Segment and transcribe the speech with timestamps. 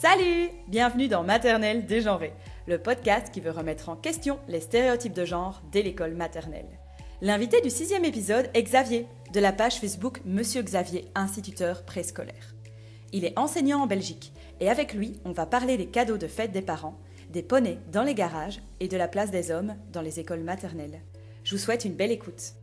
[0.00, 2.32] Salut Bienvenue dans Maternelle dégenrée,
[2.66, 6.80] le podcast qui veut remettre en question les stéréotypes de genre dès l'école maternelle.
[7.20, 12.54] L'invité du sixième épisode est Xavier, de la page Facebook Monsieur Xavier, instituteur préscolaire.
[13.12, 16.52] Il est enseignant en Belgique et avec lui, on va parler des cadeaux de fête
[16.52, 16.98] des parents,
[17.28, 21.02] des poneys dans les garages et de la place des hommes dans les écoles maternelles.
[21.44, 22.54] Je vous souhaite une belle écoute.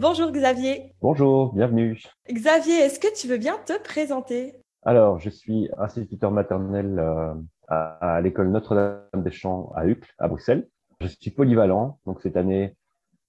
[0.00, 0.94] Bonjour Xavier.
[1.02, 2.02] Bonjour, bienvenue.
[2.32, 4.54] Xavier, est-ce que tu veux bien te présenter?
[4.82, 7.34] Alors, je suis instituteur maternel euh,
[7.68, 10.66] à, l'école Notre-Dame des Champs à Uccle, à Bruxelles.
[11.02, 12.74] Je suis polyvalent, donc cette année,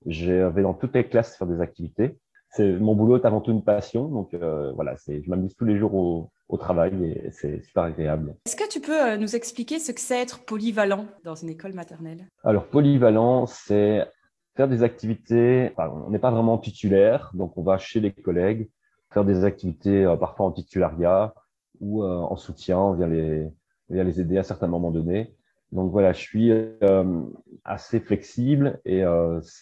[0.05, 2.17] je vais dans toutes les classes faire des activités.
[2.51, 5.65] C'est mon boulot est avant tout une passion, donc euh, voilà, c'est je m'amuse tous
[5.65, 8.37] les jours au, au travail et c'est super agréable.
[8.45, 11.73] Est-ce que tu peux euh, nous expliquer ce que c'est être polyvalent dans une école
[11.73, 12.27] maternelle?
[12.45, 14.07] Alors polyvalent, c'est
[14.61, 18.69] faire des activités, on n'est pas vraiment titulaire, donc on va chez les collègues
[19.11, 21.33] faire des activités euh, parfois en titulariat
[21.79, 25.35] ou euh, en soutien, on vient les, aider à certains moments donnés.
[25.71, 27.23] Donc voilà, je suis euh,
[27.65, 29.03] assez flexible et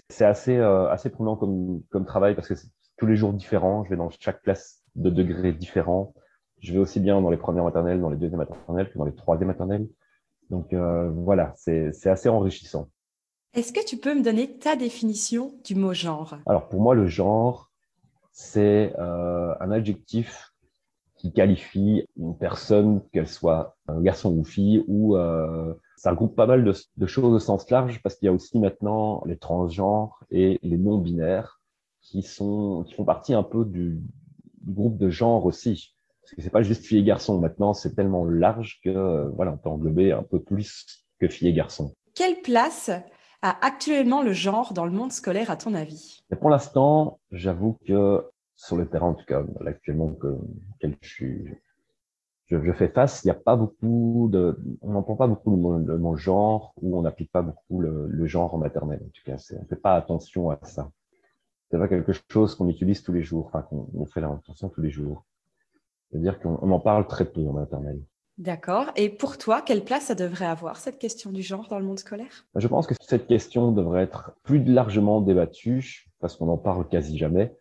[0.09, 3.85] c'est assez, assez prenant comme, comme travail parce que c'est tous les jours différents.
[3.85, 6.13] Je vais dans chaque classe de degrés différents.
[6.59, 9.15] Je vais aussi bien dans les premières maternelles, dans les deuxièmes maternelles que dans les
[9.15, 9.87] troisièmes maternelles.
[10.49, 12.89] Donc voilà, c'est assez enrichissant.
[13.53, 16.37] Est-ce que tu peux me donner ta définition du mot genre?
[16.45, 17.71] Alors pour moi, le genre,
[18.31, 20.53] c'est euh, un adjectif
[21.15, 26.45] qui qualifie une personne, qu'elle soit un garçon ou fille, ou euh, ça regroupe pas
[26.45, 30.59] mal de, choses au sens large parce qu'il y a aussi maintenant les transgenres et
[30.63, 31.59] les non-binaires
[32.01, 33.99] qui sont qui font partie un peu du,
[34.65, 35.95] groupe de genre aussi.
[36.21, 37.39] Parce que c'est pas juste fille et garçon.
[37.39, 40.85] Maintenant, c'est tellement large que euh, voilà, on peut englober un peu plus
[41.19, 41.93] que fille et garçon.
[42.13, 42.91] Quelle place
[43.41, 46.23] a actuellement le genre dans le monde scolaire, à ton avis?
[46.39, 50.35] Pour l'instant, j'avoue que sur le terrain, en tout cas, actuellement, que,
[51.01, 56.15] je, fais face, il n'y a pas beaucoup de, on n'entend pas beaucoup le mot,
[56.17, 59.01] genre ou on n'applique pas beaucoup le, genre en maternelle.
[59.01, 60.91] En tout cas, on ne fait pas attention à ça.
[61.71, 64.89] C'est pas quelque chose qu'on utilise tous les jours, enfin, qu'on fait attention tous les
[64.89, 65.23] jours.
[66.09, 68.01] C'est-à-dire qu'on en parle très peu en maternelle.
[68.39, 68.85] D'accord.
[68.95, 71.99] Et pour toi, quelle place ça devrait avoir, cette question du genre dans le monde
[71.99, 72.45] scolaire?
[72.55, 77.17] Je pense que cette question devrait être plus largement débattue, parce qu'on n'en parle quasi
[77.17, 77.53] jamais.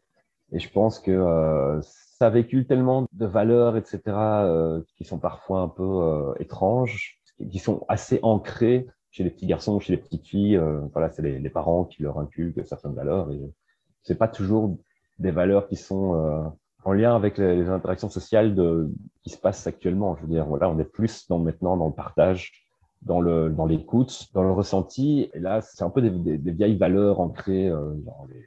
[0.53, 5.63] Et je pense que euh, ça véhicule tellement de valeurs, etc., euh, qui sont parfois
[5.63, 9.99] un peu euh, étranges, qui sont assez ancrées chez les petits garçons ou chez les
[9.99, 10.61] petites filles.
[10.93, 13.33] voilà, c'est les, les, parents qui leur inculquent certaines valeurs.
[13.33, 13.41] Et
[14.05, 14.77] c'est pas toujours
[15.19, 16.53] des valeurs qui sont
[16.85, 18.91] en lien avec les, interactions sociales de,
[19.23, 20.17] qui se passent actuellement.
[20.17, 22.53] Je veux dire, voilà, on est plus dans, maintenant dans le partage,
[23.03, 25.31] dans le dans l'écoute, dans le ressenti.
[25.35, 27.69] Et là, c'est un peu des, des, vieilles valeurs ancrées.
[27.69, 27.95] Euh,
[28.31, 28.45] les,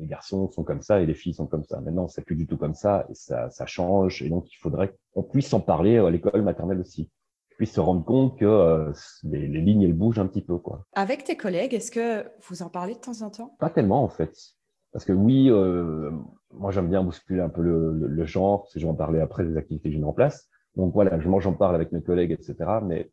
[0.00, 1.80] les, garçons sont comme ça et les filles sont comme ça.
[1.80, 4.22] Maintenant, c'est plus du tout comme ça et ça, ça change.
[4.22, 7.10] Et donc, il faudrait qu'on puisse en parler à l'école maternelle aussi
[7.56, 10.84] puisse se rendre compte que euh, les, les, lignes elles bougent un petit peu quoi.
[10.94, 13.54] Avec tes collègues, est-ce que vous en parlez de temps en temps?
[13.58, 14.53] Pas tellement en fait.
[14.94, 16.10] Parce que oui, euh,
[16.52, 19.44] moi j'aime bien bousculer un peu le, genre, parce que je vais en parler après
[19.44, 20.48] des activités que je mets en place.
[20.76, 22.56] Donc voilà, moi j'en parle avec mes collègues, etc.
[22.82, 23.10] Mais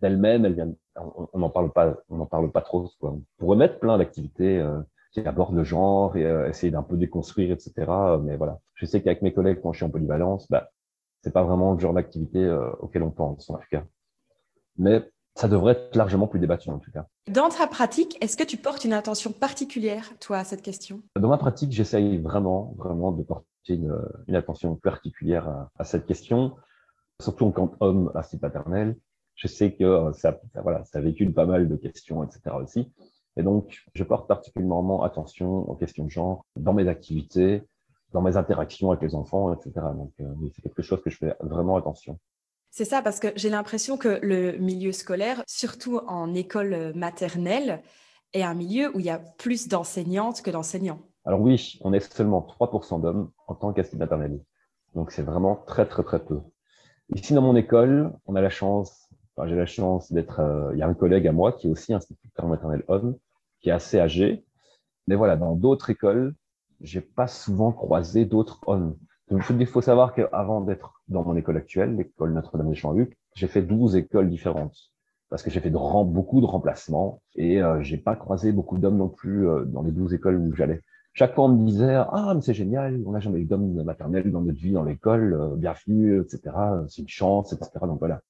[0.00, 2.90] d'elle-même, elle on n'en parle pas, on n'en parle pas trop.
[3.00, 3.16] Quoi.
[3.38, 4.80] Pour remettre plein d'activités euh,
[5.12, 7.72] qui abordent le genre et euh, essayer d'un peu déconstruire, etc.
[8.20, 10.70] Mais voilà, je sais qu'avec mes collègues, quand je suis en polyvalence, bah,
[11.22, 13.84] c'est pas vraiment le genre d'activité euh, auquel on pense en tout cas.
[14.76, 17.06] Mais ça devrait être largement plus débattu en tout cas.
[17.28, 21.00] Dans ta pratique, est-ce que tu portes une attention particulière, toi, à cette question?
[21.18, 23.96] Dans ma pratique, j'essaye vraiment, vraiment de porter une,
[24.28, 26.54] une attention particulière à, à, cette question,
[27.20, 28.96] surtout en tant qu'homme assisté paternel.
[29.34, 32.54] Je sais que euh, ça, ça, voilà, ça véhicule pas mal de questions, etc.
[32.60, 32.92] aussi.
[33.36, 37.62] Et donc, je porte particulièrement attention aux questions de genre dans mes activités,
[38.12, 39.72] dans mes interactions avec les enfants, etc.
[39.96, 42.18] Donc, euh, c'est quelque chose que je fais vraiment attention.
[42.74, 47.82] C'est ça, parce que j'ai l'impression que le milieu scolaire, surtout en école maternelle,
[48.32, 51.00] est un milieu où il y a plus d'enseignantes que d'enseignants.
[51.26, 54.40] Alors oui, on est seulement 3% d'hommes en tant qu'assistant maternelle.
[54.94, 56.40] Donc c'est vraiment très très très peu.
[57.14, 59.06] Ici dans mon école, on a la chance,
[59.36, 61.70] enfin, j'ai la chance d'être, euh, il y a un collègue à moi qui est
[61.70, 63.18] aussi instituteur maternel homme,
[63.60, 64.46] qui est assez âgé.
[65.08, 66.34] Mais voilà, dans d'autres écoles,
[66.80, 68.96] j'ai pas souvent croisé d'autres hommes.
[69.30, 73.62] Il faut savoir qu'avant d'être dans mon école actuelle, l'école Notre-Dame des Champs-Luc, j'ai fait
[73.62, 74.92] 12 écoles différentes
[75.32, 78.98] parce que j'ai fait de, beaucoup de remplacements et euh, j'ai pas croisé beaucoup d'hommes
[78.98, 80.82] non plus euh, dans les 12 écoles où j'allais.
[81.14, 84.30] Chaque fois, on me disait Ah, mais c'est génial, on n'a jamais eu d'hommes maternels
[84.30, 86.54] dans notre vie dans l'école, euh, bienvenue, etc.
[86.88, 87.70] C'est une chance, etc.
[87.82, 88.20] Donc voilà,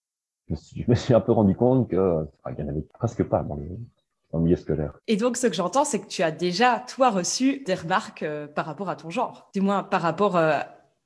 [0.48, 3.56] je me, suis, un peu rendu compte qu'il n'y en avait presque pas dans,
[4.30, 4.96] dans le milieu scolaire.
[5.08, 8.24] Et donc, ce que j'entends, c'est que tu as déjà, toi, reçu des remarques
[8.54, 10.36] par rapport à ton genre, du moins par rapport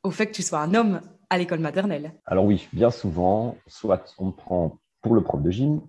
[0.07, 1.01] au fait que tu sois un homme
[1.31, 5.51] à l'école maternelle Alors oui, bien souvent, soit on me prend pour le prof de
[5.51, 5.81] gym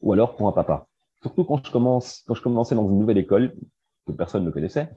[0.00, 0.86] ou alors pour un papa.
[1.20, 3.54] Surtout quand je commence, quand je commençais dans une nouvelle école
[4.06, 4.88] que personne ne connaissait,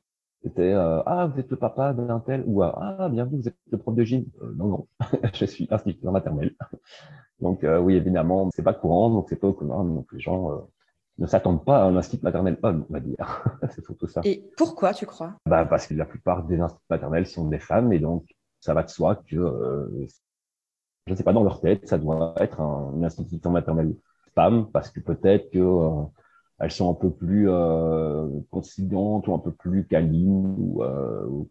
[0.42, 3.78] c'était euh, ah vous êtes le papa d'un tel ou ah bienvenue vous êtes le
[3.78, 4.26] prof de gym.
[4.42, 4.88] Euh, non non,
[5.34, 6.56] je suis instituteur maternel.
[7.42, 10.66] Donc euh, oui évidemment c'est pas courant donc c'est pas commun donc les gens
[11.18, 13.44] ne s'attendent pas à un institut maternel homme on va dire.
[13.76, 14.22] c'est surtout ça.
[14.24, 15.34] Et pourquoi tu crois?
[15.46, 18.26] Bah, parce que la plupart des instituts maternels sont des femmes et donc
[18.62, 19.36] ça va de soi que
[21.08, 23.96] je ne sais pas dans leur tête ça doit être un, un instituteur maternel
[24.34, 25.60] femme parce que peut-être que
[26.62, 31.46] elles sont un peu plus euh, conciliantes ou un peu plus câlines ou, euh,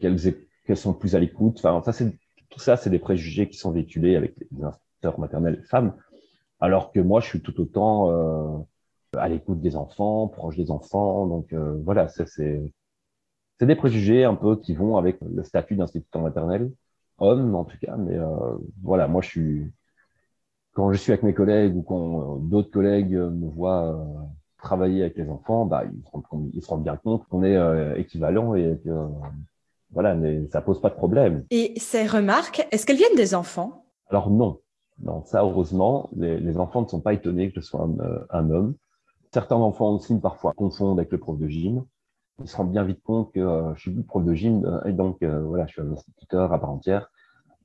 [0.00, 1.58] qu'elles, sont plus à l'écoute.
[1.58, 2.04] Enfin, ça,
[2.50, 5.94] tout ça, c'est des préjugés qui sont véhiculés avec les instituteurs maternels femmes,
[6.60, 8.58] alors que moi, je suis tout autant euh,
[9.18, 11.26] à l'écoute des enfants, proche des enfants.
[11.26, 12.62] Donc euh, voilà, ça, c'est,
[13.58, 16.72] c'est des préjugés un peu qui vont avec le statut d'instituteur maternel,
[17.18, 17.96] homme en tout cas.
[17.96, 19.72] Mais euh, voilà, moi, je suis
[20.74, 24.04] quand je suis avec mes collègues ou quand d'autres collègues me voient
[24.64, 28.80] travailler avec les enfants, bah, ils, se rendent, bien compte qu'on est euh, équivalent et
[28.84, 28.90] que
[29.92, 31.44] voilà, mais ça pose pas de problème.
[31.50, 33.84] Et ces remarques, est-ce qu'elles viennent des enfants?
[34.08, 34.58] Alors non,
[35.00, 38.50] non, ça heureusement, les, enfants ne sont pas étonnés que je sois un, euh, un,
[38.50, 38.74] homme.
[39.32, 41.84] Certains enfants aussi parfois confondent avec le prof de gym.
[42.40, 44.92] Ils se rendent bien vite compte que euh, je suis plus prof de gym et
[44.92, 47.10] donc voilà, je suis un instituteur à part entière.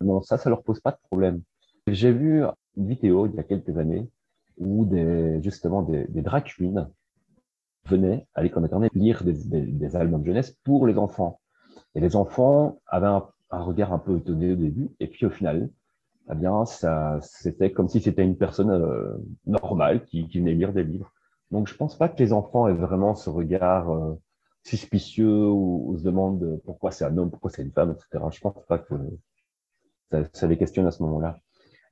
[0.02, 1.42] Non, ça, ça leur pose pas de problème.
[1.88, 2.44] J'ai vu
[2.78, 4.10] une vidéo il y a quelques années
[4.58, 6.46] où des, justement des, des drag
[7.86, 11.40] venaient à l'école maternelle lire des, des, des, albums jeunesse pour les enfants.
[11.96, 15.70] Et les enfants avaient un, regard un peu étonné au début, et puis au final,
[16.32, 19.18] eh bien, ça, c'était comme si c'était une personne euh,
[19.48, 21.12] normale qui, qui, venait lire des livres.
[21.50, 24.14] Donc, je pense pas que les enfants aient vraiment ce regard euh,
[24.64, 28.24] suspicieux ou, se demandent pourquoi c'est un homme, pourquoi c'est une femme, etc.
[28.32, 28.96] Je pense pas que
[30.12, 31.40] ça, ça les questionne à ce moment-là.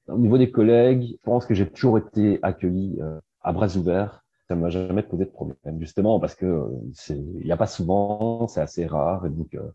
[0.07, 4.23] Au niveau des collègues, je pense que j'ai toujours été accueilli euh, à bras ouverts.
[4.47, 7.57] Ça ne m'a jamais posé de problème, justement parce que euh, c'est, il n'y a
[7.57, 9.71] pas souvent, c'est assez rare, et donc euh,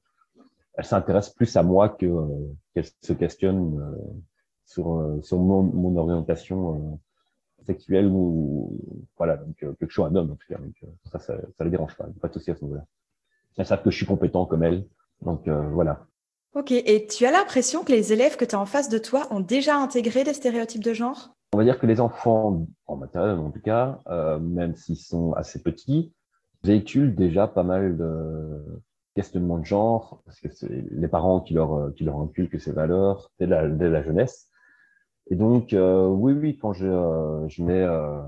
[0.75, 2.07] elle s'intéresse plus à moi que
[2.73, 3.79] qu'elle se questionne
[4.65, 6.99] sur sur mon, mon orientation
[7.65, 8.79] sexuelle ou
[9.17, 10.59] voilà donc que je sois un homme en tout cas.
[10.59, 10.75] Donc,
[11.11, 12.85] ça, ça, ça les dérange pas, pas de souci à ce niveau-là.
[13.57, 14.87] Elles savent que je suis compétent comme elle,
[15.21, 16.07] donc voilà.
[16.55, 19.27] Ok, et tu as l'impression que les élèves que tu as en face de toi
[19.31, 21.35] ont déjà intégré des stéréotypes de genre?
[21.55, 25.33] On va dire que les enfants, en matériel en tout cas, euh, même s'ils sont
[25.33, 26.13] assez petits,
[26.63, 28.83] véhiculent déjà pas mal de
[29.15, 32.73] questionnements de genre, parce que c'est les parents qui leur, euh, qui leur inculquent ces
[32.73, 34.49] valeurs dès la, dès la jeunesse.
[35.33, 38.21] Et donc, euh, oui, oui, quand je, euh, je mets euh,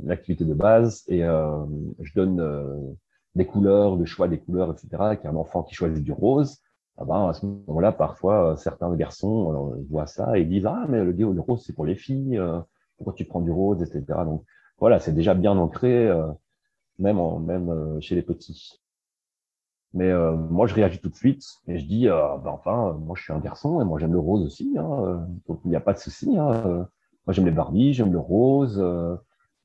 [0.00, 1.64] l'activité de base et euh,
[2.00, 2.96] je donne
[3.34, 6.12] des couleurs, le choix des couleurs, etc., qu'il y a un enfant qui choisit du
[6.12, 6.58] rose,
[6.98, 11.02] ah ben, à ce moment-là, parfois, euh, certains garçons voient ça et disent Ah, mais
[11.02, 12.60] le, le rose, c'est pour les filles, euh,
[12.96, 14.20] pourquoi tu prends du rose, etc.
[14.24, 14.44] Donc,
[14.78, 16.28] voilà, c'est déjà bien ancré, euh,
[17.00, 18.80] même, en, même chez les petits.
[19.94, 20.12] Mais
[20.50, 23.38] moi, je réagis tout de suite et je dis ben, Enfin, moi, je suis un
[23.38, 26.36] garçon et moi, j'aime le rose aussi, hein, donc il n'y a pas de souci.
[26.36, 26.86] Hein,
[27.26, 28.84] moi, j'aime les Barbies, j'aime le rose.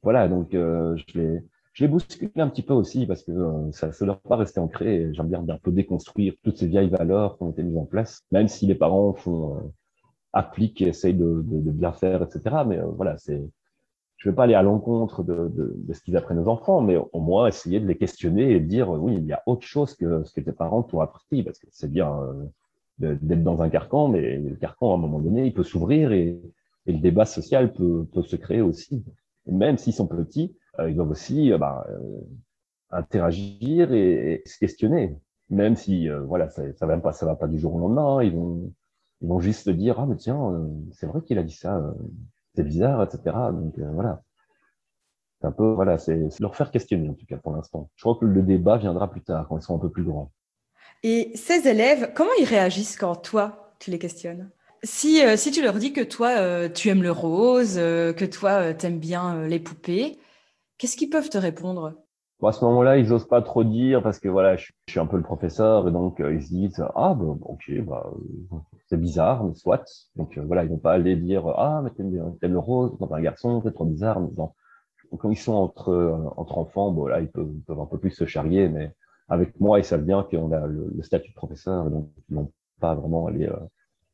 [0.01, 1.43] voilà, donc je les
[1.73, 4.59] je les bouscule un petit peu aussi parce que euh, ça ne doit pas rester
[4.59, 5.09] ancré.
[5.13, 8.21] J'aime bien un peu déconstruire toutes ces vieilles valeurs qui ont été mises en place,
[8.31, 9.59] même si les parents font, euh,
[10.33, 12.57] appliquent et essayent de, de, de, bien faire, etc.
[12.67, 13.41] Mais euh, voilà, c'est,
[14.23, 17.19] je ne vais pas aller à l'encontre de, ce qu'ils apprennent aux enfants, mais au
[17.19, 20.23] moins essayer de les questionner et de dire oui, il y a autre chose que
[20.23, 22.17] ce que tes parents t'ont appris, parce que c'est bien
[22.99, 26.39] d'être dans un carcan, mais le carcan, à un moment donné, il peut s'ouvrir et,
[26.85, 29.03] le débat social peut, se créer aussi.
[29.45, 32.21] Même s'ils sont petits, euh, ils doivent aussi euh, bah, euh,
[32.91, 35.17] interagir et, se questionner,
[35.49, 38.19] même si voilà, ça, ça va va pas du jour au lendemain.
[38.19, 38.23] Hein.
[38.23, 38.71] ils vont,
[39.19, 41.93] ils vont juste dire ah mais tiens, c'est vrai qu'il a dit ça,
[42.55, 43.35] c'est bizarre, etc.
[43.51, 44.21] Donc voilà.
[45.39, 47.89] C'est un peu, voilà, c'est leur faire questionner en tout cas pour l'instant.
[47.95, 50.31] Je crois que le débat viendra plus tard quand ils sont un peu plus grands.
[51.03, 54.49] Et ces élèves, comment ils réagissent quand toi tu les questionnes?
[54.83, 58.99] Si, si tu leur dis que toi tu aimes le rose, que toi tu aimes
[58.99, 60.17] bien les poupées,
[60.83, 61.93] Qu'est-ce qu'ils peuvent te répondre?
[62.43, 65.15] À ce moment-là, ils n'osent pas trop dire parce que voilà, je, suis un peu
[65.15, 68.11] le professeur et donc euh, ils se disent ah bah, ok bah
[68.51, 68.57] euh,
[68.97, 69.83] bizarre mais soit.
[70.15, 73.21] Donc euh, voilà ils vont pas aller dire ah mais t'aimes, le rose t'es un
[73.21, 74.29] garçon c'est trop bizarre mais
[75.17, 78.67] quand ils sont entre entre enfants bon là ils peuvent, un peu plus se charrier
[78.69, 78.91] mais
[79.29, 82.95] avec moi ils savent bien qu'on a le, statut de professeur donc ils vont pas
[82.95, 83.49] vraiment aller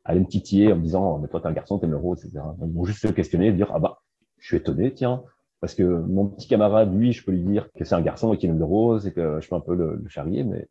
[0.04, 2.44] aller me titiller en me disant mais toi t'es un garçon t'aimes le rose etc
[2.62, 4.00] ils vont juste se questionner et dire ah bah
[4.40, 5.24] je suis étonné tiens.
[5.62, 8.38] Parce que mon petit camarade, lui, je peux lui dire que c'est un garçon et
[8.38, 10.68] qu'il aime le rose et que je peux un peu le, charrier, mais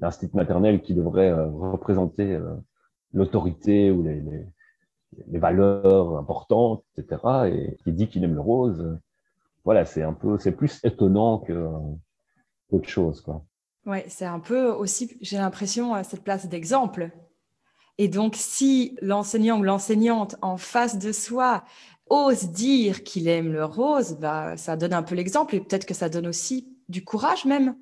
[0.00, 2.54] l'institut maternel qui devrait euh, représenter euh,
[3.12, 7.18] l'autorité ou les, valeurs importantes, etc.
[7.52, 8.98] Et qui dit qu'il aime le rose,
[9.64, 11.68] voilà, c'est un peu, c'est plus étonnant que
[12.70, 13.44] autre chose, quoi.
[13.86, 17.10] Ouais, c'est un peu aussi, j'ai l'impression, cette place d'exemple.
[17.98, 21.64] Et donc, si l'enseignant ou l'enseignante en face de soi
[22.08, 25.94] ose dire qu'il aime le rose, bah, ça donne un peu l'exemple et peut-être que
[25.94, 27.76] ça donne aussi du courage même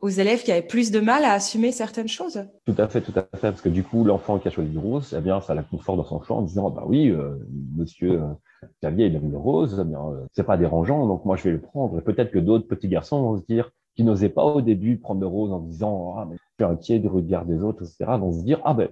[0.00, 2.44] aux élèves qui avaient plus de mal à assumer certaines choses.
[2.64, 4.80] Tout à fait, tout à fait, parce que du coup, l'enfant qui a choisi le
[4.80, 7.36] rose, eh bien, ça la conforte dans son champ en disant, bah oui, euh,
[7.76, 11.36] monsieur euh, Xavier, il aime le rose, eh bien, euh, c'est pas dérangeant, donc moi
[11.36, 11.98] je vais le prendre.
[11.98, 15.20] Et peut-être que d'autres petits garçons vont se dire, qui n'osaient pas au début prendre
[15.20, 18.32] le rose en disant, ah, mais je suis inquiet du regard des autres, etc., vont
[18.32, 18.88] se dire, ah ben,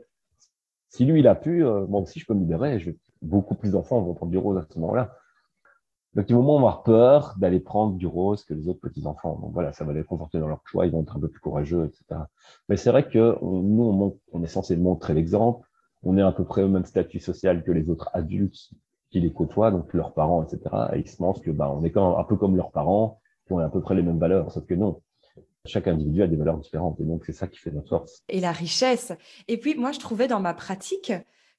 [0.91, 2.91] si lui il a pu, moi aussi je peux me libérer, je
[3.23, 5.15] beaucoup plus d'enfants vont prendre du rose à ce moment-là.
[6.19, 9.39] Donc, ils vont moins avoir peur d'aller prendre du rose que les autres petits-enfants.
[9.41, 11.39] Donc, voilà, ça va les conforter dans leur choix, ils vont être un peu plus
[11.39, 12.23] courageux, etc.
[12.69, 15.65] Mais c'est vrai que nous, on, est censé montrer l'exemple.
[16.03, 18.71] On est à peu près au même statut social que les autres adultes
[19.13, 20.59] qui les côtoient, donc leurs parents, etc.
[20.95, 23.53] Et ils se pensent que, bah, on est quand un peu comme leurs parents, qui
[23.53, 24.51] ont à peu près les mêmes valeurs.
[24.51, 25.01] Sauf que non.
[25.67, 26.99] Chaque individu a des valeurs différentes.
[26.99, 28.25] Et donc, c'est ça qui fait notre force.
[28.29, 29.13] Et la richesse.
[29.47, 31.13] Et puis, moi, je trouvais dans ma pratique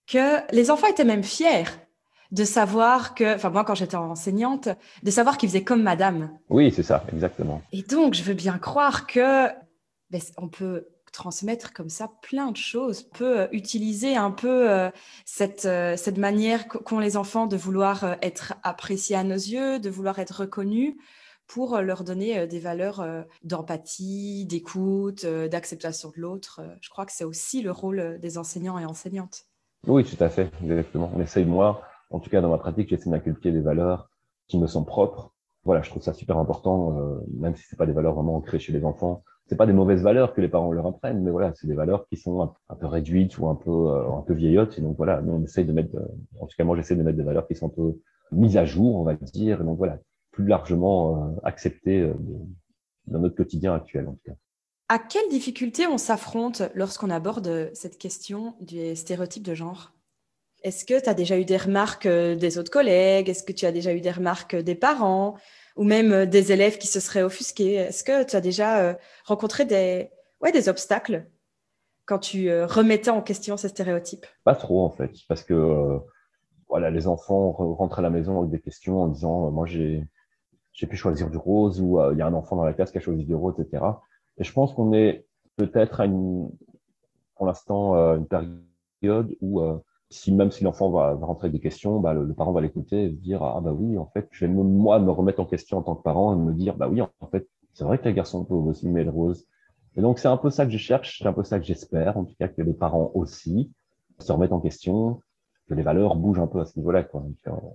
[0.05, 1.63] que les enfants étaient même fiers
[2.31, 4.69] de savoir que, enfin moi quand j'étais enseignante,
[5.03, 6.31] de savoir qu'ils faisaient comme madame.
[6.50, 7.62] Oui, c'est ça, exactement.
[7.71, 9.48] Et donc je veux bien croire que
[10.09, 14.69] ben, on peut transmettre comme ça plein de choses, on peut euh, utiliser un peu
[14.69, 14.89] euh,
[15.25, 19.89] cette, euh, cette manière qu'ont les enfants de vouloir être appréciés à nos yeux, de
[19.89, 20.95] vouloir être reconnus
[21.48, 23.03] pour leur donner des valeurs
[23.43, 26.62] d'empathie, d'écoute, d'acceptation de l'autre.
[26.79, 29.45] Je crois que c'est aussi le rôle des enseignants et enseignantes.
[29.88, 31.12] Oui, tout à fait, exactement.
[31.15, 34.09] On essaye, moi, en tout cas dans ma pratique, j'essaie d'inculquer des valeurs
[34.47, 35.33] qui me sont propres.
[35.63, 38.59] Voilà, je trouve ça super important, euh, même si c'est pas des valeurs vraiment ancrées
[38.59, 39.23] chez les enfants.
[39.45, 42.07] C'est pas des mauvaises valeurs que les parents leur apprennent, mais voilà, c'est des valeurs
[42.07, 44.77] qui sont un, peu réduites ou un peu euh, un peu vieillottes.
[44.77, 46.07] Et donc voilà, nous on essaye de mettre, euh,
[46.39, 47.99] en tout cas moi j'essaie de mettre des valeurs qui sont un peu
[48.31, 49.61] mises à jour, on va dire.
[49.61, 49.97] Et donc voilà,
[50.31, 52.11] plus largement acceptées
[53.07, 54.33] dans notre quotidien actuel en tout cas.
[54.87, 59.93] À quelles difficultés on s'affronte lorsqu'on aborde cette question des stéréotypes de genre?
[60.63, 63.29] Est-ce que tu as déjà eu des remarques euh, des autres collègues?
[63.29, 65.35] Est-ce que tu as déjà eu des remarques des parents?
[65.75, 67.75] Ou même euh, des élèves qui se seraient offusqués?
[67.75, 68.93] Est-ce que tu as déjà euh,
[69.25, 70.09] rencontré des,
[70.41, 71.29] ouais, des obstacles
[72.05, 74.25] quand tu remettais en question ces stéréotypes?
[74.43, 75.99] Pas trop en fait, parce que
[76.67, 80.07] voilà, les enfants rentrent à la maison avec des questions en disant moi j'ai
[80.73, 82.97] j'ai pu choisir du rose ou il y a un enfant dans la classe qui
[82.97, 83.83] a choisi du rose, etc.
[84.39, 86.49] Et je pense qu'on est peut-être à une,
[87.35, 89.61] pour l'instant une période où
[90.09, 93.09] si même si l'enfant va, rentrer avec des questions, bah, le, parent va l'écouter et
[93.09, 95.95] dire ah bah oui en fait je vais moi me remettre en question en tant
[95.95, 98.65] que parent et me dire bah oui en fait c'est vrai que les garçons peuvent
[98.65, 99.45] aussi le rose.
[99.95, 102.17] Et donc c'est un peu ça que je cherche c'est un peu ça que j'espère
[102.17, 103.71] en tout cas que les parents aussi
[104.19, 105.21] se remettent en question
[105.67, 107.23] que les valeurs bougent un peu à ce niveau-là quoi.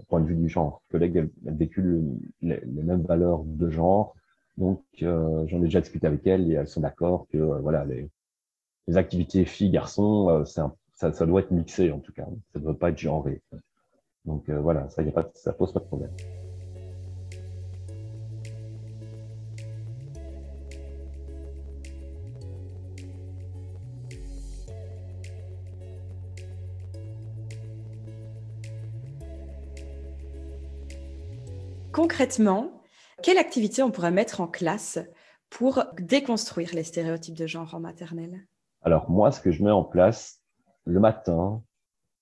[0.08, 2.02] Point de vue du genre que les elles, vécu
[2.42, 4.14] les, mêmes valeurs de genre.
[4.58, 7.84] Donc euh, j'en ai déjà discuté avec elles et elles sont d'accord que euh, voilà
[7.84, 8.10] les,
[8.88, 10.74] les activités filles garçons euh, c'est un
[11.10, 12.24] ça, ça, doit être mixé en tout cas.
[12.52, 13.42] Ça ne doit pas être genré.
[14.24, 15.02] Donc euh, voilà, ça,
[15.34, 16.10] ça pose pas de problème.
[31.92, 32.82] Concrètement,
[33.22, 34.98] quelle activité on pourrait mettre en classe
[35.48, 38.46] pour déconstruire les stéréotypes de genre en maternelle?
[38.82, 40.43] Alors moi, ce que je mets en place,
[40.84, 41.62] le matin,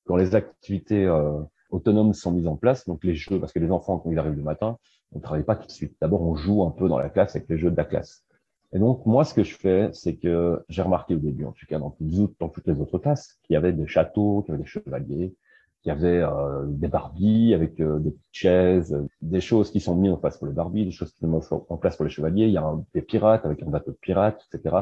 [0.06, 1.40] quand les activités euh,
[1.70, 4.36] autonomes sont mises en place, donc les jeux, parce que les enfants, quand ils arrivent
[4.36, 4.78] le matin,
[5.12, 5.96] on ne travaille pas tout de suite.
[6.00, 8.24] D'abord, on joue un peu dans la classe avec les jeux de la classe.
[8.72, 11.66] Et donc, moi, ce que je fais, c'est que j'ai remarqué au début, en tout
[11.66, 14.68] cas dans, toutes les autres classes, qu'il y avait des châteaux, qu'il y avait des
[14.68, 15.34] chevaliers,
[15.82, 19.94] qu'il y avait euh, des Barbies avec euh, des petites chaises, des choses qui sont
[19.94, 22.10] mises en place pour les Barbies, des choses qui sont mises en place pour les
[22.10, 22.46] chevaliers.
[22.46, 24.76] Il y a des pirates avec un bateau de pirates, etc.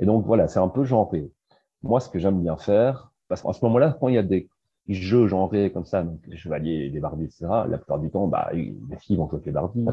[0.00, 1.30] Et donc, voilà, c'est un peu genré.
[1.84, 4.48] Moi, ce que j'aime bien faire, parce qu'en ce moment-là, quand il y a des
[4.88, 8.48] jeux genrés comme ça, donc les chevaliers, les barbies, etc., la plupart du temps, bah,
[8.54, 9.86] les filles vont jouer avec les barbies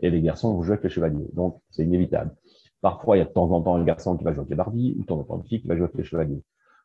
[0.00, 1.26] et les garçons vont jouer avec les chevaliers.
[1.32, 2.34] Donc, c'est inévitable.
[2.82, 4.56] Parfois, il y a de temps en temps un garçon qui va jouer avec les
[4.56, 6.42] barbies ou de temps en temps une fille qui va jouer avec les chevaliers.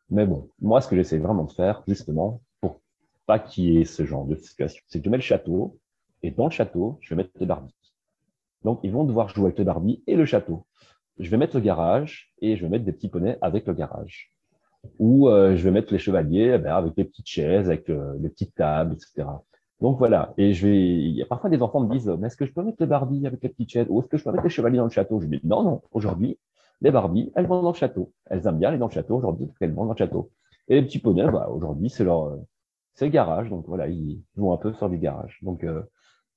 [0.10, 2.80] Mais bon, moi, ce que j'essaie vraiment de faire, justement, pour
[3.26, 5.78] pas qu'il y ait ce genre de situation, c'est que je mets le château
[6.22, 7.76] et dans le château, je vais mettre les barbies.
[8.64, 10.66] Donc, ils vont devoir jouer avec les barbies et le château.
[11.20, 14.33] Je vais mettre le garage et je vais mettre des petits poneys avec le garage
[15.00, 18.18] où euh, je vais mettre les chevaliers eh ben, avec les petites chaises, avec euh,
[18.20, 19.28] petites tables, etc.
[19.82, 20.34] Donc voilà.
[20.38, 20.78] Et je vais.
[20.78, 22.88] Il y a parfois des enfants me disent, mais est-ce que je peux mettre les
[22.88, 23.88] Barbies avec les petites chaises?
[23.90, 25.20] Ou est-ce que je peux mettre les chevaliers dans le château?
[25.20, 25.82] Je dis non, non.
[25.92, 26.40] Aujourd'hui,
[26.82, 28.12] les Barbies, elles vont dans le château.
[28.26, 30.32] Elles aiment bien aller dans le château aujourd'hui parce qu'elles vont dans le château.
[30.68, 32.38] Et les petits poneys, bah, aujourd'hui, c'est leur,
[32.94, 33.50] c'est le garage.
[33.50, 35.40] Donc voilà, ils vont un peu faire du garage.
[35.42, 35.66] Donc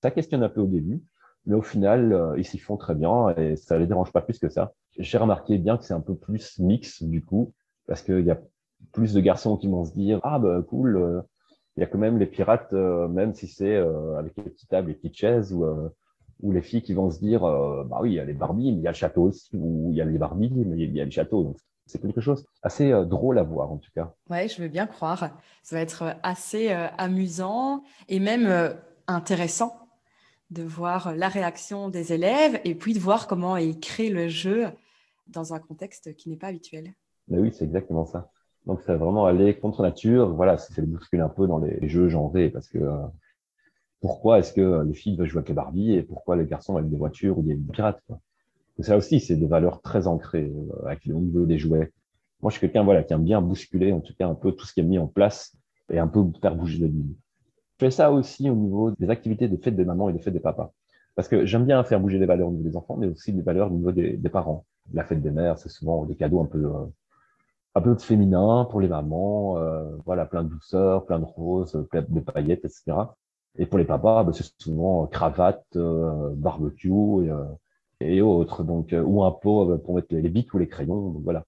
[0.03, 1.03] ça questionne un peu au début,
[1.47, 4.49] mais au final, ils s'y font très bien et ça les dérange pas plus que
[4.49, 4.73] ça.
[4.99, 7.53] J'ai remarqué bien que c'est un peu plus mix du coup,
[7.87, 8.41] parce qu'il y a
[8.93, 11.25] plus de garçons qui vont se dire ah bah cool,
[11.77, 14.95] il y a quand même les pirates, même si c'est avec les petites tables, les
[14.95, 15.55] petites chaises
[16.41, 18.73] ou les filles qui vont se dire euh, bah oui, il y a les Barbies,
[18.73, 20.95] mais il y a le château aussi, ou il y a les Barbies, mais il
[20.95, 21.45] y a le château.
[21.45, 24.13] Donc c'est quelque chose assez euh, drôle à voir en tout cas.
[24.29, 25.31] Ouais, je veux bien croire.
[25.63, 28.77] Ça va être euh, assez amusant et même
[29.07, 29.89] intéressant
[30.51, 34.67] de voir la réaction des élèves et puis de voir comment ils créent le jeu
[35.27, 36.95] dans un contexte qui n'est pas habituel.
[37.29, 38.31] Mais oui, c'est exactement ça.
[38.67, 40.35] Donc, c'est vraiment aller contre nature.
[40.35, 42.79] Voilà, c'est le bousculer un peu dans les jeux genrés parce que
[44.01, 46.91] pourquoi est-ce que les filles veulent jouer avec les Barbie et pourquoi les garçons avec
[46.91, 48.01] des voitures ou des pirates.
[48.07, 48.21] Quoi?
[48.81, 51.93] Ça aussi, c'est des valeurs très ancrées euh, avec le niveau des jouets.
[52.43, 54.67] Moi, je suis quelqu'un voilà, qui aime bien bousculer, en tout cas un peu tout
[54.67, 55.57] ce qui est mis en place
[55.91, 57.15] et un peu faire bouger les lignes.
[57.79, 60.35] Je fais ça aussi au niveau des activités des fêtes des mamans et des fêtes
[60.35, 60.73] des papas.
[61.15, 63.43] Parce que j'aime bien faire bouger les valeurs au niveau des enfants, mais aussi des
[63.43, 64.67] valeurs au niveau des, parents.
[64.93, 66.85] La fête des mères, c'est souvent des cadeaux un peu, euh,
[67.77, 72.03] un peu féminins pour les mamans, euh, voilà, plein de douceur, plein de roses, plein
[72.09, 72.95] de paillettes, etc.
[73.59, 77.45] Et pour les papas, bah, c'est souvent cravate, euh, barbecue et, euh,
[78.01, 78.65] et, autres.
[78.65, 81.11] Donc, euh, ou un pot pour mettre les bics ou les crayons.
[81.11, 81.45] Donc, voilà.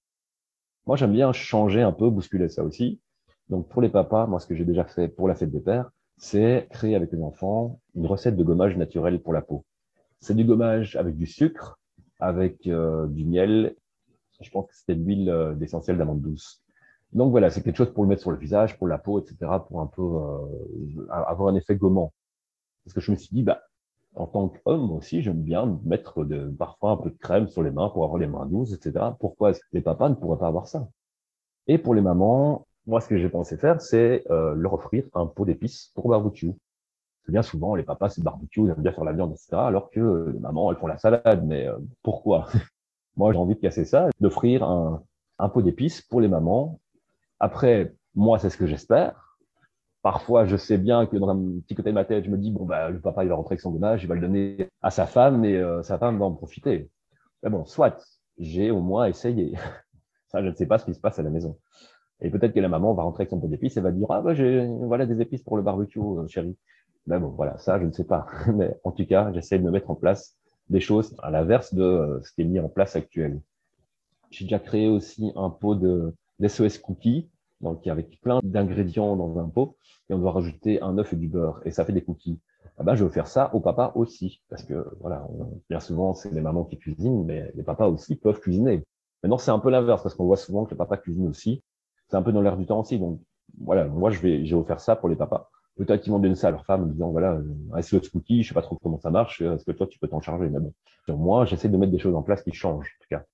[0.87, 3.01] Moi, j'aime bien changer un peu, bousculer ça aussi.
[3.49, 5.91] Donc, pour les papas, moi, ce que j'ai déjà fait pour la fête des pères,
[6.19, 9.65] c'est créer avec les enfants une recette de gommage naturel pour la peau.
[10.21, 11.79] C'est du gommage avec du sucre,
[12.21, 13.77] avec du miel.
[14.41, 16.63] Je pense que c'était l'huile d'essentiel d'amande douce.
[17.13, 19.51] Donc voilà, c'est quelque chose pour le mettre sur le visage, pour la peau, etc.,
[19.67, 22.13] pour un peu euh, avoir un effet gommant.
[22.85, 23.63] Parce que je me suis dit, bah,
[24.15, 27.71] en tant qu'homme aussi, j'aime bien mettre de, parfois un peu de crème sur les
[27.71, 29.07] mains pour avoir les mains douces, etc.
[29.21, 30.89] Pourquoi est-ce que les papas ne pourraient pas avoir ça?
[31.67, 35.27] Et pour les mamans, moi, ce que j'ai pensé faire, c'est euh, leur offrir un
[35.27, 36.53] pot d'épices pour barbecue.
[37.23, 39.57] Parce bien souvent, les papas, c'est barbecue, ils aiment bien faire la viande, etc.
[39.57, 41.45] Alors que les mamans, elles font la salade.
[41.47, 42.49] Mais euh, pourquoi?
[43.19, 45.03] Moi, j'ai envie de casser ça, d'offrir un,
[45.51, 46.81] pot d'épices pour les mamans
[47.41, 49.37] après, moi, c'est ce que j'espère.
[50.03, 52.51] Parfois, je sais bien que dans un petit côté de ma tête, je me dis,
[52.51, 54.91] bon, bah, le papa, il va rentrer avec son gommage, il va le donner à
[54.91, 56.91] sa femme et euh, sa femme va en profiter.
[57.43, 58.05] Mais bon, soit,
[58.39, 59.57] j'ai au moins essayé.
[60.29, 61.59] Ça, je ne sais pas ce qui se passe à la maison.
[62.21, 64.21] Et peut-être que la maman va rentrer avec son pot d'épices et va dire, ah,
[64.21, 66.57] bah, j'ai, voilà des épices pour le barbecue, euh, chérie.
[67.07, 68.27] Mais bon, voilà, ça, je ne sais pas.
[68.55, 70.37] Mais en tout cas, j'essaie de me mettre en place
[70.71, 73.43] des choses à l'inverse de euh, ce qui est mis en place actuellement.
[74.31, 76.15] J'ai déjà créé aussi un pot de,
[76.47, 77.29] SOS cookies,
[77.61, 79.77] donc avec plein d'ingrédients dans un pot,
[80.09, 82.39] et on doit rajouter un œuf et du beurre, et ça fait des cookies.
[82.77, 85.27] Ah ben, je veux faire ça au papa aussi, parce que voilà,
[85.69, 88.85] bien souvent c'est les mamans qui cuisinent, mais les papas aussi peuvent cuisiner.
[89.23, 91.63] Maintenant c'est un peu l'inverse, parce qu'on voit souvent que les papas cuisinent aussi.
[92.09, 93.21] C'est un peu dans l'air du temps aussi, donc
[93.61, 95.51] voilà, moi je vais, j'ai offert ça pour les papas.
[95.79, 97.41] Peut-être qu'ils vont donner ça à leur femme en disant voilà,
[97.73, 100.09] un SOS cookie, je sais pas trop comment ça marche, est-ce que toi tu peux
[100.09, 100.75] t'en charger, mais bon.
[101.09, 103.25] Moi, j'essaie de mettre des choses en place qui changent, en tout cas.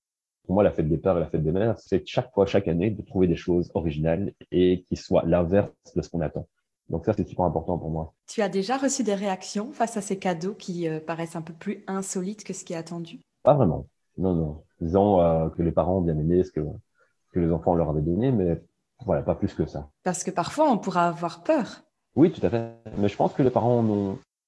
[0.45, 2.67] Pour moi, la fête des pères et la fête des mères, c'est chaque fois, chaque
[2.67, 6.47] année, de trouver des choses originales et qui soient l'inverse de ce qu'on attend.
[6.89, 8.13] Donc ça, c'est super important pour moi.
[8.27, 11.53] Tu as déjà reçu des réactions face à ces cadeaux qui euh, paraissent un peu
[11.53, 13.21] plus insolites que ce qui est attendu?
[13.41, 13.87] Pas vraiment.
[14.19, 14.63] Non, non.
[14.79, 16.61] Disons euh, que les parents ont bien aimé ce que,
[17.31, 18.61] que les enfants leur avaient donné, mais
[19.03, 19.89] voilà, pas plus que ça.
[20.03, 21.84] Parce que parfois, on pourra avoir peur.
[22.15, 22.73] Oui, tout à fait.
[22.97, 23.83] Mais je pense que les parents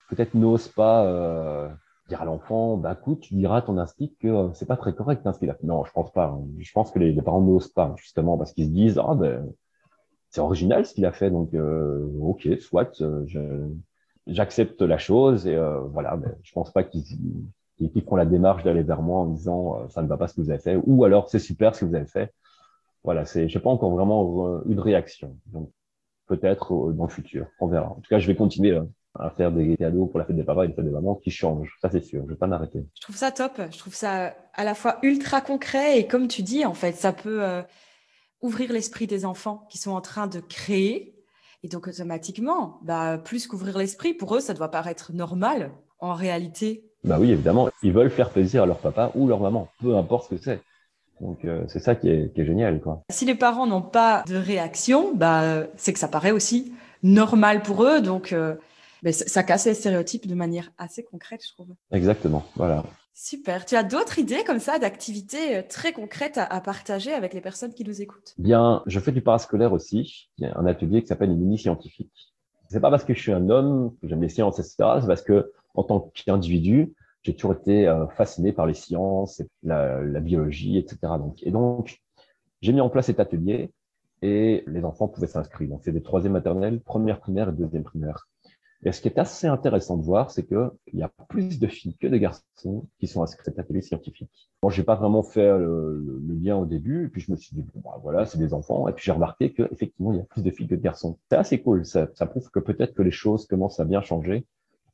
[0.09, 1.69] peut-être n'osent pas euh,
[2.09, 4.93] dire à l'enfant, bah écoute, tu diras à ton instinct que euh, c'est pas très
[4.93, 5.67] correct hein, ce qu'il a fait.
[5.67, 6.27] Non, je pense pas.
[6.27, 6.45] Hein.
[6.59, 9.45] Je pense que les, parents n'osent pas justement parce qu'ils se disent, ah ben
[10.29, 13.67] c'est original ce qu'il a fait, donc euh, ok, soit, euh,
[14.27, 16.17] j'accepte la chose et euh, voilà.
[16.17, 17.03] Ben, je pense pas qu'ils
[17.77, 20.41] qu prend la démarche d'aller vers moi en disant ça ne va pas ce que
[20.41, 22.33] vous avez fait ou alors c'est super ce que vous avez fait.
[23.03, 25.37] Voilà, c'est, j'ai pas encore vraiment une réaction.
[26.27, 27.89] Peut-être dans le futur, on verra.
[27.89, 28.79] En tout cas, je vais continuer
[29.19, 31.31] à faire des cadeaux pour la fête des papas et la fête des mamans qui
[31.31, 31.77] changent.
[31.81, 32.23] Ça, c'est sûr.
[32.25, 32.85] Je vais pas m'arrêter.
[32.95, 33.61] Je trouve ça top.
[33.71, 37.13] Je trouve ça à la fois ultra concret et comme tu dis, en fait, ça
[37.13, 37.61] peut euh,
[38.41, 41.15] ouvrir l'esprit des enfants qui sont en train de créer.
[41.63, 46.83] Et donc, automatiquement, bah, plus qu'ouvrir l'esprit, pour eux, ça doit paraître normal en réalité.
[47.03, 47.69] Bah oui, évidemment.
[47.81, 50.61] Ils veulent faire plaisir à leur papa ou leur maman, peu importe ce que c'est.
[51.21, 52.79] Donc, euh, c'est ça qui est, qui est génial.
[52.79, 53.03] Quoi.
[53.09, 57.83] Si les parents n'ont pas de réaction, bah, c'est que ça paraît aussi normal pour
[57.83, 58.01] eux.
[58.01, 58.55] Donc, euh,
[59.11, 61.73] ça casse les stéréotypes de manière assez concrète, je trouve.
[61.91, 62.83] Exactement, voilà.
[63.13, 63.65] Super.
[63.65, 67.73] Tu as d'autres idées comme ça d'activités euh, très concrètes à, partager avec les personnes
[67.73, 68.35] qui nous écoutent?
[68.37, 70.29] Bien, je fais du parascolaire aussi.
[70.37, 72.33] Il y a un atelier qui s'appelle les mini scientifiques.
[72.69, 74.99] C'est pas parce que je suis un homme que j'aime les sciences, etc.
[75.01, 76.93] C'est parce que en tant qu'individu,
[77.27, 80.97] j'ai toujours été euh, fasciné par les sciences, la, biologie, etc.
[81.19, 82.01] Donc, et donc,
[82.61, 83.69] j'ai mis en place cet atelier
[84.21, 85.67] et les enfants pouvaient s'inscrire.
[85.67, 88.29] Donc, c'est des troisième maternelle, première primaire et deuxième primaire.
[88.85, 91.97] Et ce qui est assez intéressant de voir, c'est qu'il y a plus de filles
[91.97, 94.31] que de garçons qui sont inscrits à cet atelier scientifique.
[94.61, 97.65] Bon, j'ai pas vraiment fait le, lien au début, et puis je me suis dit,
[97.73, 100.43] bon, bah, voilà, c'est des enfants, et puis j'ai remarqué qu'effectivement, il y a plus
[100.43, 101.17] de filles que de garçons.
[101.29, 104.45] C'est assez cool, ça prouve que peut-être que les choses commencent à bien changer,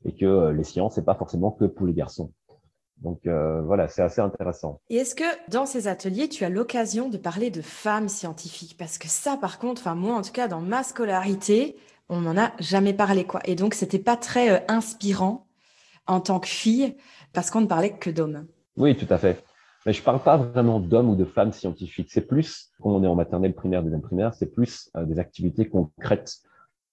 [0.06, 2.32] et que euh, les sciences, c'est pas forcément que pour les garçons.
[3.04, 4.80] Donc euh, voilà, c'est assez intéressant.
[4.90, 8.78] Et est-ce que dans ces ateliers, tu as l'occasion de parler de femmes scientifiques?
[8.78, 11.76] Parce que ça, par contre, enfin moi en tout cas, dans ma scolarité,
[12.10, 13.42] on n'en a jamais parlé quoi.
[13.46, 15.48] Et donc c'était pas très euh, inspirant
[16.08, 16.96] en tant que fille
[17.34, 18.48] parce qu'on ne parlait que d'hommes.
[18.78, 19.44] Oui, tout à fait.
[19.86, 22.10] Mais je parle pas vraiment d'hommes ou de femmes scientifiques.
[22.10, 25.68] C'est plus, quand on est en maternelle primaire, deuxième primaire, c'est plus euh, des activités
[25.68, 26.38] concrètes.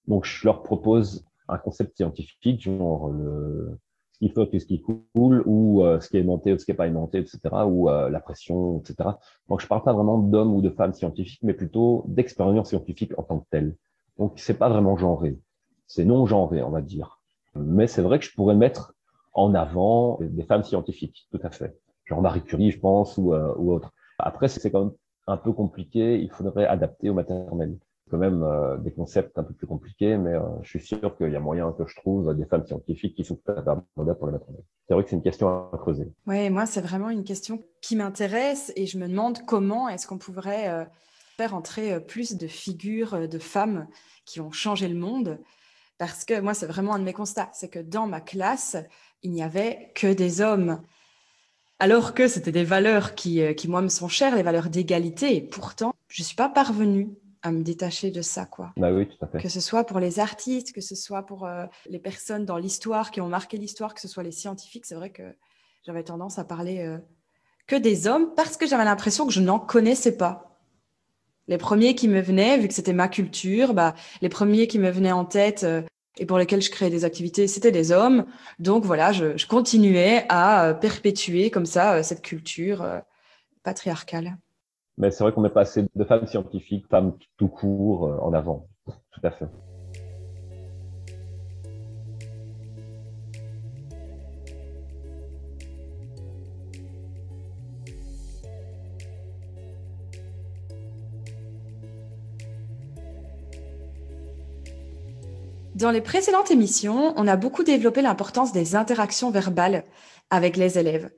[0.09, 3.79] Donc je leur propose un concept scientifique, genre le,
[4.21, 6.71] qui flotte et ce qui coule, ou euh, ce qui est aimanté ou ce qui
[6.71, 9.11] n'est pas aimanté, etc., ou euh, la pression, etc.
[9.49, 13.13] Donc, je ne parle pas vraiment d'hommes ou de femmes scientifiques, mais plutôt d'expérience scientifique
[13.19, 13.77] en tant que telle.
[14.19, 15.39] Donc, c'est pas vraiment genré.
[15.87, 17.21] C'est non genré, on va dire.
[17.55, 18.95] Mais c'est vrai que je pourrais mettre
[19.33, 21.79] en avant des femmes scientifiques, tout à fait.
[22.05, 23.93] Genre Marie Curie, je pense, ou, euh, autre.
[24.19, 24.93] Après, c'est quand même
[25.27, 26.21] un peu compliqué.
[26.21, 27.79] Il faudrait adapter au maternel
[28.11, 31.31] quand même euh, des concepts un peu plus compliqués, mais euh, je suis sûr qu'il
[31.31, 34.05] y a moyen que je trouve des femmes scientifiques qui sont tout à fait pour
[34.05, 34.65] les mettre en œuvre.
[34.89, 36.13] C'est vrai que c'est une question à creuser.
[36.27, 40.19] Oui, moi, c'est vraiment une question qui m'intéresse et je me demande comment est-ce qu'on
[40.19, 40.85] pourrait euh,
[41.37, 43.87] faire entrer plus de figures de femmes
[44.25, 45.39] qui ont changé le monde.
[45.97, 48.77] Parce que moi, c'est vraiment un de mes constats, c'est que dans ma classe,
[49.23, 50.81] il n'y avait que des hommes
[51.83, 55.35] alors que c'était des valeurs qui, qui, moi, me sont chères, les valeurs d'égalité.
[55.35, 57.09] Et pourtant, je ne suis pas parvenue
[57.43, 58.73] à me détacher de ça, quoi.
[58.77, 59.39] Bah oui, tout à fait.
[59.39, 63.11] Que ce soit pour les artistes, que ce soit pour euh, les personnes dans l'histoire
[63.11, 65.23] qui ont marqué l'histoire, que ce soit les scientifiques, c'est vrai que
[65.85, 66.99] j'avais tendance à parler euh,
[67.67, 70.59] que des hommes parce que j'avais l'impression que je n'en connaissais pas.
[71.49, 74.91] Les premiers qui me venaient, vu que c'était ma culture, bah, les premiers qui me
[74.91, 75.83] venaient en tête euh,
[76.19, 78.27] et pour lesquels je créais des activités, c'était des hommes.
[78.59, 82.85] Donc voilà, je, je continuais à perpétuer comme ça cette culture
[83.63, 84.37] patriarcale.
[85.01, 88.35] Mais c'est vrai qu'on met pas assez de femmes scientifiques, femmes tout court, euh, en
[88.35, 88.69] avant.
[88.87, 89.47] Tout à fait.
[105.75, 109.85] Dans les précédentes émissions, on a beaucoup développé l'importance des interactions verbales
[110.29, 111.11] avec les élèves.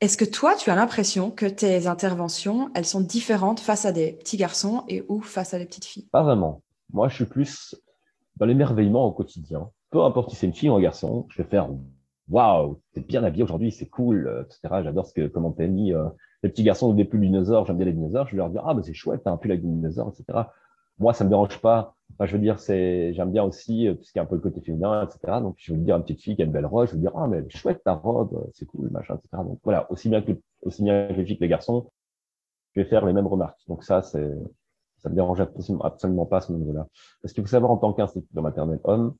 [0.00, 4.12] Est-ce que toi, tu as l'impression que tes interventions, elles sont différentes face à des
[4.12, 6.06] petits garçons et ou face à des petites filles?
[6.12, 6.62] Pas vraiment.
[6.92, 7.74] Moi, je suis plus
[8.36, 9.70] dans l'émerveillement au quotidien.
[9.90, 11.68] Peu importe si c'est une fille ou un garçon, je vais faire
[12.28, 14.82] waouh, t'es bien habillé aujourd'hui, c'est cool, euh, etc.
[14.84, 16.08] J'adore ce que comment t'as mis euh,
[16.44, 18.26] les petits garçons ont des pulls dinosaures, j'aime bien les dinosaures.
[18.28, 20.46] Je vais leur dire ah mais c'est chouette, t'as un pull avec des dinosaures, etc.
[21.00, 24.12] Moi, ça me dérange pas je veux dire, c'est, j'aime bien aussi euh, tout ce
[24.12, 25.40] qui est un peu le côté féminin, etc.
[25.40, 27.12] Donc, je veux dire une petite fille qui a une belle robe, je veux dire,
[27.16, 29.42] ah, mais chouette ta robe, euh, c'est cool, machin, etc.
[29.44, 31.90] Donc, voilà, aussi bien que, aussi bien que les filles que les garçons,
[32.74, 33.60] je vais faire les mêmes remarques.
[33.68, 34.30] Donc, ça, c'est,
[34.98, 36.88] ça me dérange absolument pas à ce niveau-là.
[37.22, 39.14] Parce qu'il faut savoir, en tant qu'instituteur maternel homme,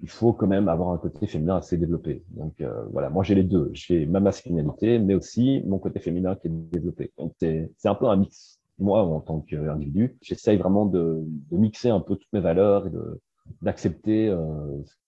[0.00, 2.24] il faut quand même avoir un côté féminin assez développé.
[2.30, 3.70] Donc, euh, voilà, moi, j'ai les deux.
[3.72, 7.12] J'ai ma masculinité, mais aussi mon côté féminin qui est développé.
[7.16, 12.00] Donc, c'est un peu un mix moi, en tant qu'individu, j'essaye vraiment de, mixer un
[12.00, 12.90] peu toutes mes valeurs et
[13.60, 14.38] d'accepter euh,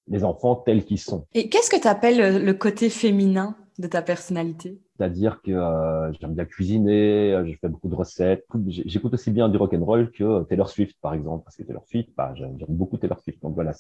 [0.09, 1.27] les enfants tels qu'ils sont.
[1.35, 4.81] Et qu'est-ce que tu appelles le côté féminin de ta personnalité?
[4.97, 8.45] C'est-à-dire que euh, j'aime bien cuisiner, euh, je fais beaucoup de recettes.
[8.69, 11.85] J'écoute aussi bien du rock and roll que Taylor Swift, par exemple, parce que Taylor
[11.87, 13.43] Swift, bah, j'aime beaucoup Taylor Swift.
[13.43, 13.73] Donc voilà,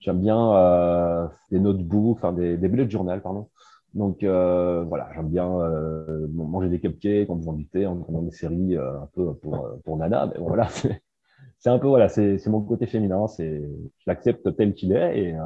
[0.00, 3.48] j'aime bien des notebooks, enfin des, des bullet journal, pardon.
[3.94, 8.22] Donc euh, voilà, j'aime bien euh, manger des cupcakes en buvant du thé, en regardant
[8.22, 10.26] des séries euh, un peu pour, pour Nana.
[10.26, 10.68] Mais voilà,
[11.58, 13.26] c'est un peu voilà, c'est mon côté féminin.
[13.28, 15.36] C'est je l'accepte tel qu'il est et,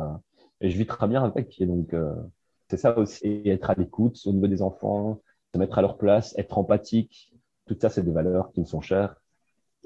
[0.60, 1.60] et je vis très bien avec.
[1.60, 1.94] Et donc
[2.68, 5.20] c'est ça aussi, être à l'écoute au niveau des enfants,
[5.52, 7.32] se mettre à leur place, être empathique.
[7.66, 9.14] Tout ça, c'est des valeurs qui me sont chères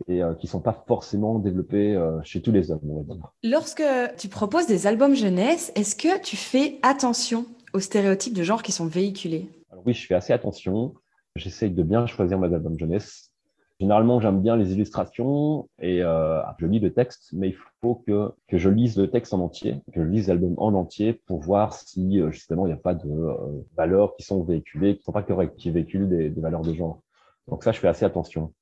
[0.09, 3.05] et qui sont pas forcément développées chez tous les hommes.
[3.42, 3.85] Lorsque
[4.16, 8.72] tu proposes des albums jeunesse, est-ce que tu fais attention aux stéréotypes de genre qui
[8.72, 9.48] sont véhiculés
[9.84, 10.94] oui, je fais assez attention.
[11.36, 13.30] J'essaye de bien choisir mes albums jeunesse.
[13.78, 18.32] Généralement, j'aime bien les illustrations et euh, je lis le texte, mais il faut que,
[18.48, 21.74] que je lise le texte en entier, que je lise l'album en entier pour voir
[21.74, 23.36] si euh, justement il n'y a pas de euh,
[23.76, 27.02] valeurs qui sont véhiculées, qui ne sont pas correctes, qui véhiculent des, valeurs de genre.
[27.48, 28.54] Donc ça, je fais assez attention.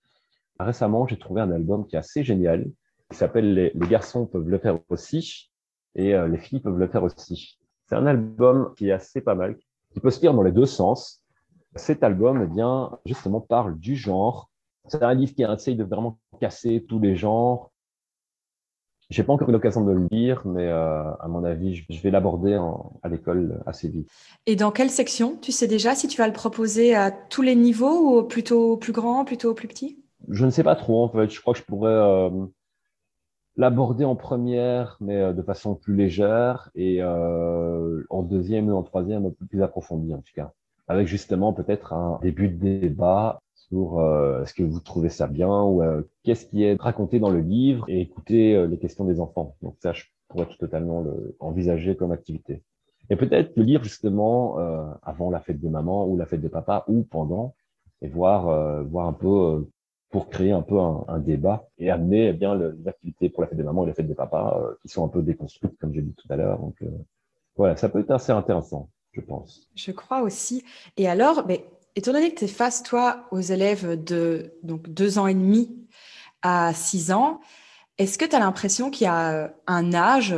[0.58, 2.66] Récemment, j'ai trouvé un album qui est assez génial,
[3.08, 5.52] qui s'appelle les, garçons peuvent le faire aussi
[5.94, 7.58] et les filles peuvent le faire aussi.
[7.86, 9.56] C'est un album qui est assez pas mal,
[9.92, 11.22] qui peut se lire dans les deux sens.
[11.76, 14.50] Cet album, eh bien, justement, parle du genre
[14.86, 17.70] C'est un livre qui essaye de vraiment casser tous les genres.
[19.10, 22.10] J'ai pas encore eu l'occasion de le lire, mais euh, à mon avis, je vais
[22.10, 22.58] l'aborder
[23.02, 24.08] à l'école assez vite.
[24.46, 25.36] Et dans quelle section?
[25.40, 28.92] Tu sais déjà si tu vas le proposer à tous les niveaux ou plutôt plus
[28.92, 29.98] grand, plutôt plus petit?
[30.30, 31.28] Je ne sais pas trop en fait.
[31.28, 32.30] Je crois que je pourrais euh,
[33.56, 39.26] l'aborder en première, mais euh, de façon plus légère, et en deuxième ou en troisième
[39.26, 40.52] un peu plus approfondie en tout cas,
[40.88, 45.62] avec justement peut-être un début de débat sur euh, est-ce que vous trouvez ça bien
[45.62, 49.20] ou euh, qu'est-ce qui est raconté dans le livre et écouter euh, les questions des
[49.20, 49.56] enfants.
[49.62, 52.62] Donc ça, je pourrais totalement le envisager comme activité.
[53.10, 54.56] Et peut-être le lire justement
[55.02, 57.54] avant la fête de maman ou la fête de papa ou pendant
[58.00, 59.66] et voir voir un peu
[60.14, 63.58] pour créer un peu un, débat et amener eh bien les activités pour la fête
[63.58, 66.14] de maman et la fête de papa qui sont un peu déconstruites comme j'ai dit
[66.14, 66.60] tout à l'heure.
[66.60, 66.76] Donc
[67.56, 69.68] voilà, ça peut être assez intéressant, je pense.
[69.74, 70.62] Je crois aussi.
[70.96, 71.64] Et alors, mais
[71.96, 75.84] étant donné que tu es face, toi, aux élèves de donc, deux ans et demi
[76.42, 77.40] à six ans,
[77.98, 80.36] est-ce que tu as l'impression qu'il y a un âge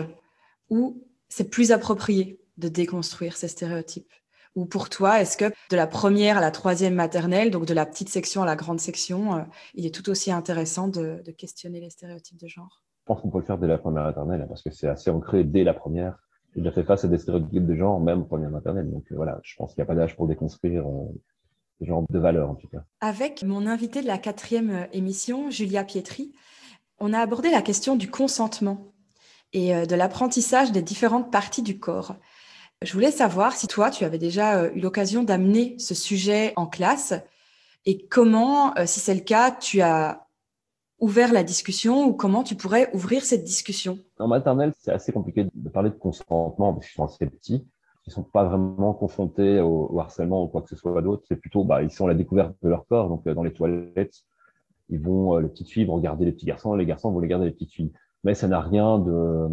[0.71, 4.15] où c'est plus approprié de déconstruire ces stéréotypes?
[4.57, 7.87] Ou pour toi, est-ce que de la première à la troisième maternelle, donc de la
[7.87, 9.43] petite section à la grande section, euh,
[9.75, 12.83] il est tout aussi intéressant de, questionner les stéréotypes de genre?
[13.01, 15.11] Je pense qu'on peut le faire dès la première maternelle, hein, parce que c'est assez
[15.11, 16.19] ancré dès la première.
[16.55, 18.91] J'ai déjà fait face à des stéréotypes de genre, même première maternelle.
[18.91, 22.19] Donc euh, voilà, je pense qu'il n'y a pas d'âge pour déconstruire euh, genre de
[22.19, 22.83] valeur en tout cas.
[23.03, 26.33] Avec mon invité de la quatrième émission, Julia Pietri,
[26.99, 28.95] on a abordé la question du consentement
[29.53, 32.17] et de l'apprentissage des différentes parties du corps.
[32.83, 36.67] Je voulais savoir si toi, tu avais déjà euh, eu l'occasion d'amener ce sujet en
[36.67, 37.15] classe
[37.85, 40.27] et comment, si c'est le cas, tu as
[40.99, 44.01] ouvert la discussion ou comment tu pourrais ouvrir cette discussion?
[44.19, 47.65] En maternelle, c'est assez compliqué de parler de consentement parce qu'ils sont assez petits
[48.07, 51.25] ils sont pas vraiment confrontés au, harcèlement ou quoi que ce soit d'autre.
[51.27, 53.09] C'est plutôt, bah, ils sont à la découverte de leur corps.
[53.09, 54.23] Donc, euh, dans les toilettes,
[54.89, 57.47] ils vont, euh, les petites filles vont regarder les petits garçons, les garçons vont regarder
[57.47, 57.93] les petites filles.
[58.23, 59.49] Mais ça n'a rien de,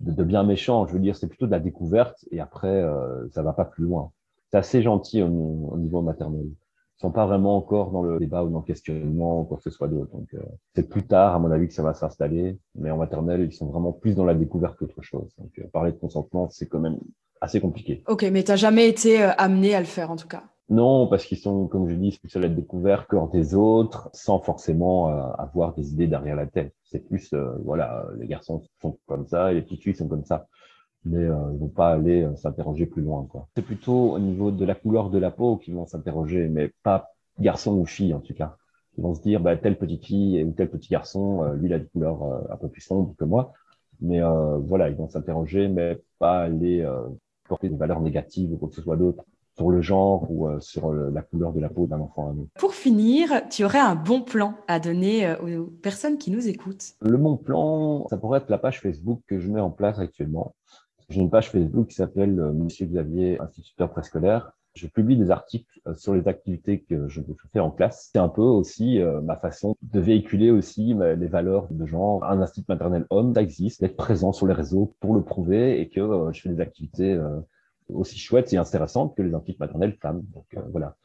[0.00, 0.86] de, bien méchant.
[0.86, 3.84] Je veux dire, c'est plutôt de la découverte et après, euh, ça va pas plus
[3.84, 4.10] loin.
[4.50, 6.46] C'est assez gentil au, niveau maternel.
[6.46, 9.64] Ils sont pas vraiment encore dans le débat ou dans le questionnement ou quoi que
[9.64, 10.10] ce soit d'autre.
[10.12, 10.38] Donc, euh,
[10.74, 12.58] c'est plus tard, à mon avis, que ça va s'installer.
[12.76, 15.34] Mais en maternelle, ils sont vraiment plus dans la découverte qu'autre chose.
[15.38, 16.98] Donc, parler de consentement, c'est quand même
[17.40, 18.02] assez compliqué.
[18.08, 20.44] Ok, mais tu n'as jamais été euh, amené à le faire en tout cas?
[20.70, 24.40] Non, parce qu'ils sont, comme je dis, plus à être découverts que des autres, sans
[24.40, 26.74] forcément euh, avoir des idées derrière la tête.
[26.84, 30.46] C'est plus, euh, voilà, les garçons sont comme ça les petites filles sont comme ça.
[31.04, 33.26] Mais ils ils vont pas aller s'interroger plus loin.
[33.30, 33.48] quoi.
[33.54, 37.12] C'est plutôt au niveau de la couleur de la peau qu'ils vont s'interroger, mais pas
[37.38, 38.56] garçon ou fille en tout cas.
[38.96, 41.78] Ils vont se dire, bah, telle petite fille ou tel petit garçon, lui, il a
[41.78, 43.52] des couleurs un peu plus sombres que moi.
[44.00, 44.20] Mais
[44.66, 46.88] voilà, ils vont s'interroger, mais pas aller
[47.48, 49.24] porter des valeurs négatives ou quoi que ce soit d'autre
[49.56, 53.42] sur le genre ou euh, sur la couleur de la peau d'un enfant Pour finir,
[53.50, 57.36] tu aurais un bon plan à donner euh, aux personnes qui nous écoutent Le bon
[57.36, 60.54] plan, ça pourrait être la page Facebook que je mets en place actuellement.
[61.08, 64.52] J'ai une page Facebook qui s'appelle euh, Monsieur Xavier, instituteur préscolaire.
[64.74, 67.20] Je publie des articles sur les activités que je
[67.52, 68.10] fais en classe.
[68.12, 72.24] C'est un peu aussi ma façon de véhiculer aussi les valeurs de genre.
[72.24, 75.88] Un institut maternel homme, ça existe, d'être présent sur les réseaux pour le prouver et
[75.88, 76.00] que
[76.32, 77.16] je fais des activités
[77.92, 80.22] aussi chouettes et intéressantes que les instituts maternels femmes.
[80.32, 80.96] Donc voilà.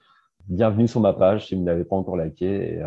[0.47, 2.75] Bienvenue sur ma page si vous n'avez pas encore liké.
[2.75, 2.83] Et,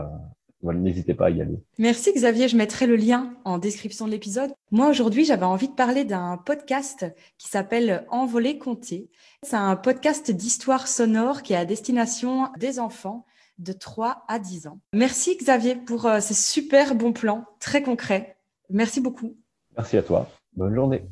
[0.62, 1.60] N'hésitez pas à y aller.
[1.78, 4.52] Merci Xavier, je mettrai le lien en description de l'épisode.
[4.70, 7.04] Moi aujourd'hui, j'avais envie de parler d'un podcast
[7.36, 9.10] qui s'appelle Envolé compté.
[9.42, 13.26] C'est un podcast d'histoire sonore qui est à destination des enfants
[13.58, 14.80] de 3 à 10 ans.
[14.92, 18.36] Merci Xavier pour euh, ces super bons plans, très concrets.
[18.70, 19.36] Merci beaucoup.
[19.76, 20.28] Merci à toi.
[20.56, 21.02] Bonne journée.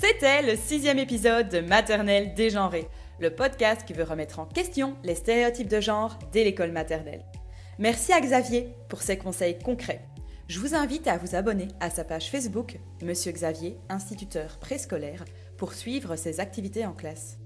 [0.00, 5.14] C'était le sixième épisode de Maternelle dégenrée le podcast qui veut remettre en question les
[5.14, 7.22] stéréotypes de genre dès l'école maternelle.
[7.78, 10.00] Merci à Xavier pour ses conseils concrets.
[10.48, 15.26] Je vous invite à vous abonner à sa page Facebook, Monsieur Xavier, instituteur préscolaire,
[15.58, 17.36] pour suivre ses activités en classe.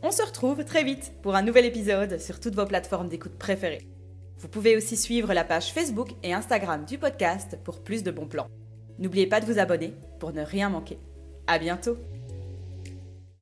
[0.00, 3.88] On se retrouve très vite pour un nouvel épisode sur toutes vos plateformes d'écoute préférées.
[4.38, 8.28] Vous pouvez aussi suivre la page Facebook et Instagram du podcast pour plus de bons
[8.28, 8.48] plans.
[9.00, 11.00] N'oubliez pas de vous abonner pour ne rien manquer.
[11.46, 11.98] À bientôt!